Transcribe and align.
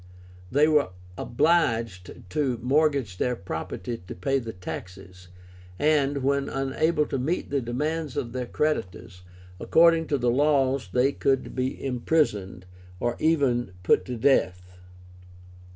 They 0.51 0.67
were 0.67 0.89
obliged 1.15 2.23
to 2.31 2.57
mortgage 2.63 3.17
their 3.19 3.35
property 3.35 3.97
to 4.07 4.15
pay 4.15 4.39
the 4.39 4.51
taxes, 4.51 5.27
and, 5.77 6.23
when 6.23 6.49
unable 6.49 7.05
to 7.05 7.19
meet 7.19 7.51
the 7.51 7.61
demands 7.61 8.17
of 8.17 8.31
their 8.33 8.47
creditors, 8.47 9.21
according 9.59 10.07
to 10.07 10.17
the 10.17 10.31
laws 10.31 10.89
they 10.91 11.11
could 11.11 11.55
be 11.55 11.85
imprisoned, 11.85 12.65
or 12.99 13.15
even 13.19 13.73
put 13.83 14.03
to 14.05 14.17
death. 14.17 14.75